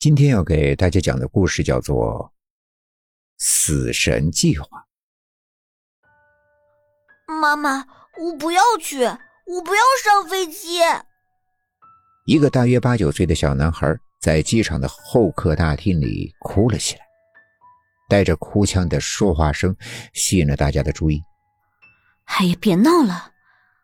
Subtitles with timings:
[0.00, 2.24] 今天要给大家讲的故事叫做
[3.36, 4.66] 《死神计划》。
[7.38, 7.86] 妈妈，
[8.18, 10.78] 我不要去，我不要上飞机。
[12.24, 17.02] 一个大约八九岁的小男孩在机场的候客大厅里哭了起来，
[18.08, 19.76] 带着哭腔的说话声
[20.14, 21.20] 吸引了大家的注意。
[22.24, 23.32] 哎呀，别闹了，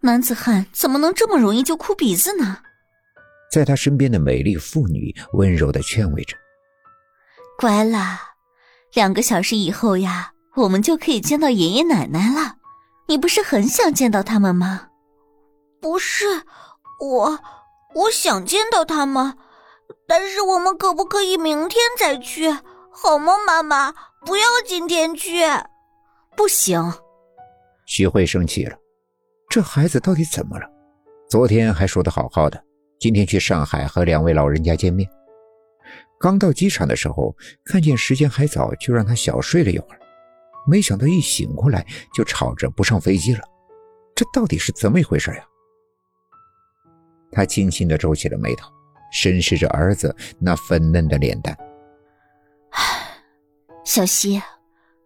[0.00, 2.62] 男子汉怎么能这么容易就哭鼻子呢？
[3.50, 6.36] 在他身边的美丽妇女温柔的劝慰着
[7.58, 8.20] ：“乖啦，
[8.94, 12.56] 两个小时以后呀，我们就可以见到爷爷奶奶了。
[13.06, 14.88] 你不是很想见到他们吗
[15.80, 16.24] ？”“不是，
[17.00, 17.38] 我
[17.94, 19.36] 我想见到他们，
[20.06, 22.50] 但是我们可不可以明天再去，
[22.90, 23.32] 好吗？
[23.46, 23.94] 妈妈，
[24.26, 25.42] 不要今天去。
[26.36, 26.92] ”“不行。”
[27.86, 28.76] 徐慧生气了，
[29.48, 30.66] 这孩子到底怎么了？
[31.30, 32.62] 昨天还说的好好的。
[32.98, 35.08] 今天去上海和两位老人家见面，
[36.18, 40.00] 刚到机场的时候，看见时间还早，就让他小睡了一会儿。
[40.66, 43.40] 没想到一醒过来就吵着不上飞机了，
[44.14, 45.44] 这到底是怎么一回事呀？
[47.30, 48.68] 他轻轻地皱起了眉头，
[49.12, 51.56] 审视着儿子那粉嫩的脸蛋。
[53.84, 54.42] 小希，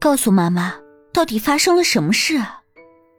[0.00, 0.74] 告诉妈妈，
[1.12, 2.62] 到底发生了什么事啊？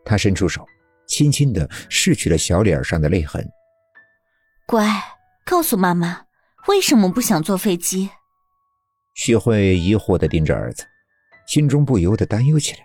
[0.04, 0.66] 他伸出手，
[1.08, 3.48] 轻轻地拭去了小脸上的泪痕。
[4.68, 4.84] 乖，
[5.46, 6.26] 告诉妈妈，
[6.68, 8.10] 为什么不想坐飞机？
[9.14, 10.84] 徐慧疑惑的盯着儿子，
[11.48, 12.80] 心中不由得担忧起来。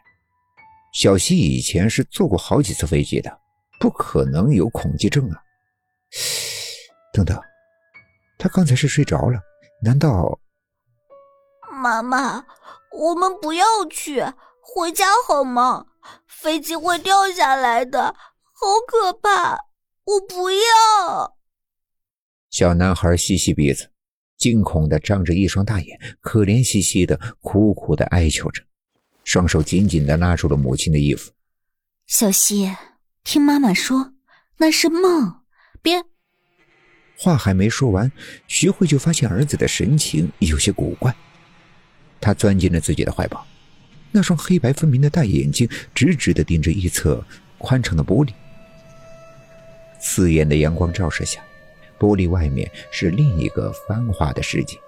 [0.93, 3.41] 小希以前是坐过好几次飞机的，
[3.81, 5.41] 不可能有恐惧症啊！
[7.15, 7.41] 等等，
[8.39, 9.41] 他刚才是睡着了？
[9.83, 10.39] 难道……
[11.73, 12.45] 妈妈，
[12.93, 14.23] 我们不要去，
[14.61, 15.87] 回家好吗？
[16.27, 18.15] 飞机会掉下来的，
[18.53, 19.57] 好可怕！
[20.05, 21.40] 我不要。
[22.51, 23.89] 小男孩吸吸鼻子，
[24.37, 28.61] 惊恐的张着一双大眼，可怜兮兮的苦苦的哀求着，
[29.23, 31.31] 双手紧紧的拉住了母亲的衣服。
[32.09, 32.69] 小希，
[33.23, 34.15] 听妈妈说，
[34.57, 35.43] 那是梦，
[35.81, 36.03] 别……
[37.17, 38.11] 话还没说完，
[38.49, 41.15] 徐慧就发现儿子的神情有些古怪。
[42.21, 43.47] 他钻进了自己的怀抱，
[44.11, 47.25] 那双黑白分明的大眼睛直直的盯着一侧
[47.59, 48.33] 宽敞的玻璃，
[50.01, 51.41] 刺眼的阳光照射下。
[52.01, 54.79] 玻璃外面是另一个繁华的世界，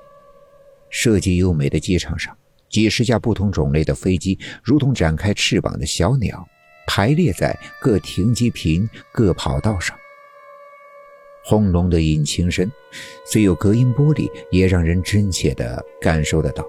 [0.89, 2.35] 设计优美的机场上，
[2.71, 6.49] 几十架不同种类的飞机如同展开翅膀的小鸟，
[6.87, 9.95] 排列在各停机坪、各跑道上。
[11.45, 12.71] 轰隆的引擎声，
[13.27, 16.65] 虽有隔音玻璃，也让人真切地感受得到。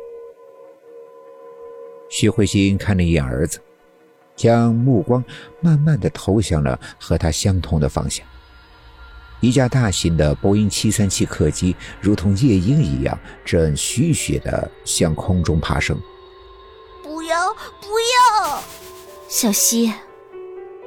[2.09, 3.59] 徐慧欣看了一眼儿子，
[4.35, 5.23] 将目光
[5.61, 8.25] 慢慢地投向了和他相同的方向。
[9.43, 15.99] 一架大型的波音737客机，如同夜莺一样，正徐徐地向空中爬升。
[17.03, 17.87] 不要，不
[18.47, 18.63] 要！
[19.27, 19.91] 小希，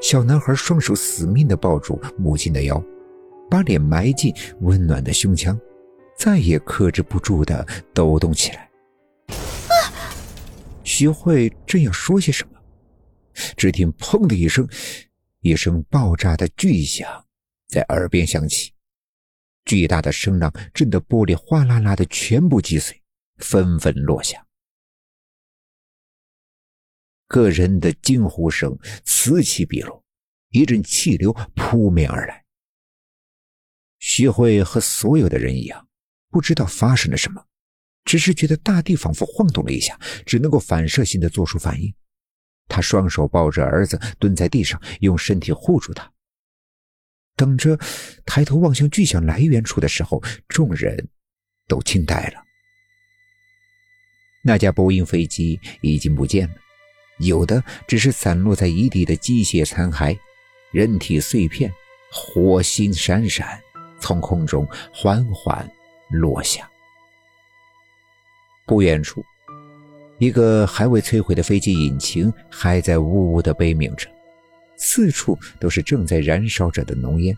[0.01, 2.83] 小男孩双手死命地抱住母亲的腰，
[3.51, 5.61] 把脸埋进温暖的胸腔，
[6.19, 8.71] 再也克制不住地抖动起来。
[9.69, 9.77] 啊
[10.83, 12.59] 徐慧正要说些什么，
[13.55, 14.67] 只听“砰”的一声，
[15.43, 17.07] 一声爆炸的巨响。
[17.69, 18.73] 在耳边响起，
[19.65, 23.03] 巨大的声浪震得玻璃哗啦啦的全部击碎，
[23.39, 24.47] 纷纷落下。
[27.27, 30.05] 个人的惊呼声此起彼落，
[30.51, 32.45] 一阵气流扑面而来。
[33.99, 35.89] 徐慧和所有的人一样，
[36.31, 37.45] 不知道发生了什么，
[38.05, 41.93] 只是觉得大地仿佛晃动了一下，只能够反射性的做出反应。
[42.69, 46.13] 他双手抱着儿子，蹲在地上，用身体护住他。
[47.37, 47.79] 等着
[48.25, 51.09] 抬头望向巨响来源处的时候，众人
[51.69, 52.43] 都惊呆了。
[54.43, 56.55] 那架波音飞机已经不见了，
[57.19, 60.17] 有的只是散落在一地的机械残骸、
[60.73, 61.73] 人体碎片，
[62.11, 63.61] 火星闪闪，
[64.01, 65.69] 从空中缓缓
[66.11, 66.71] 落下。
[68.67, 69.25] 不远处，
[70.19, 74.09] 一个还未摧毁的飞机引擎还在呜呜的悲鸣着。
[74.77, 77.37] 四处都是正在燃烧着的浓烟，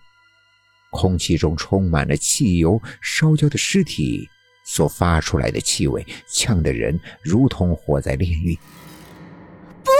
[0.90, 4.28] 空气中充满了汽油烧焦的尸体
[4.64, 8.58] 所发出来的气味，呛得人如同活在炼狱。
[9.84, 9.90] 不，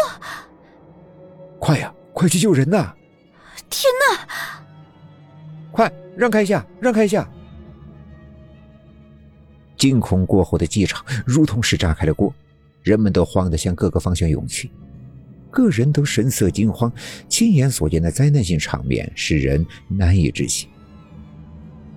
[1.58, 2.94] 快呀，快去救人呐！
[3.70, 4.26] 天哪！
[5.70, 7.28] 快让开一下，让开一下！
[9.76, 12.34] 惊恐过后的机场如同是炸开了锅，
[12.82, 14.70] 人们都慌得向各个方向涌去。
[15.58, 16.92] 个人都神色惊慌，
[17.28, 20.68] 亲眼所见的灾难性场面使人难以置信。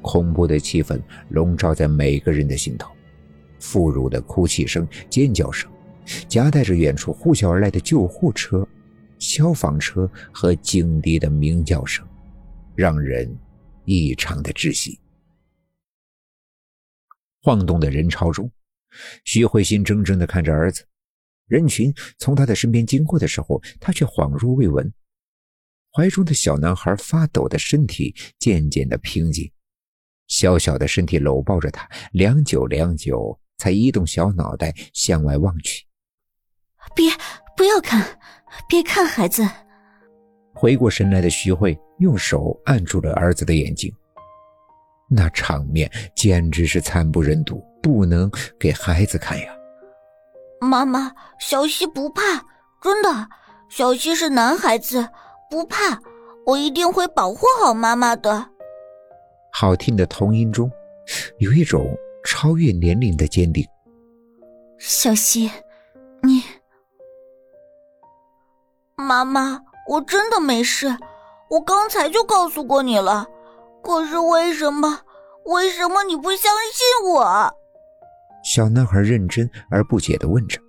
[0.02, 1.00] 恐怖的气氛
[1.30, 2.92] 笼罩在每个人的心头，
[3.60, 5.69] 妇孺的哭泣声、尖叫声，
[6.28, 8.68] 夹带着远处呼啸而来的救护车、
[9.19, 12.04] 消防车和警笛的鸣叫声，
[12.74, 13.31] 让人
[13.86, 14.98] 异常的窒息。
[17.44, 18.50] 晃动的人潮中，
[19.24, 20.84] 徐慧心怔怔的看着儿子。
[21.51, 24.89] 人群从他的身边经过的时候，他却恍若未闻。
[25.92, 29.51] 怀中的小男孩发抖的身体渐渐的平静，
[30.30, 35.86] 小小的身体搂抱着他，良久良久，才移动小脑袋向外望去。
[36.95, 37.12] 别，
[37.57, 38.18] 不要看，
[38.69, 39.45] 别看孩子。
[40.54, 43.94] 回过神来的徐慧用手按住了儿子的眼睛。
[45.09, 49.54] 那场面简直是惨不忍睹，不能给孩子看呀。
[50.63, 52.22] 妈妈，小西不怕，
[52.80, 53.28] 真的，
[53.68, 55.10] 小西是男孩子，
[55.50, 56.00] 不怕，
[56.46, 58.48] 我一定会保护好妈妈的。
[59.52, 60.72] 好听的童音中，
[61.40, 63.66] 有一种超越年龄的坚定。
[64.78, 65.50] 小溪，
[66.22, 66.44] 你，
[68.96, 69.60] 妈妈，
[69.90, 70.96] 我真的没事，
[71.50, 73.25] 我刚才就告诉过你了，
[73.81, 75.00] 可是为什么，
[75.46, 77.56] 为什么你不相信我？
[78.44, 80.60] 小男孩认真而不解的问着，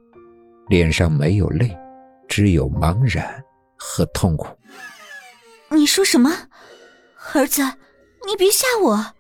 [0.69, 1.77] 脸上没有泪，
[2.29, 3.43] 只有茫然
[3.77, 4.47] 和痛苦。
[5.71, 6.31] 你说什么，
[7.33, 7.63] 儿子？
[8.27, 9.15] 你别吓我！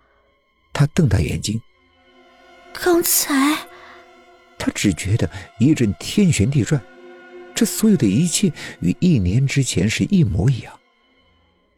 [0.72, 1.60] 他瞪大眼睛。
[2.72, 3.34] 刚才，
[4.58, 5.28] 他只觉得
[5.58, 6.80] 一阵天旋地转，
[7.54, 10.78] 这所有的一切与一年之前是一模一样。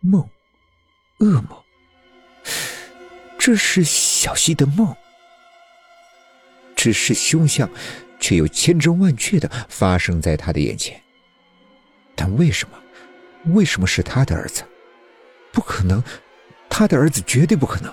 [0.01, 0.29] 梦，
[1.21, 1.49] 噩梦，
[3.39, 4.95] 这是小溪的梦。
[6.85, 7.67] 只是凶相，
[8.21, 11.01] 却又千真万确的发生在他的眼前。
[12.15, 13.55] 但为什么？
[13.55, 14.63] 为什么是他的儿子？
[15.51, 16.05] 不可能，
[16.69, 17.91] 他的儿子绝对不可能。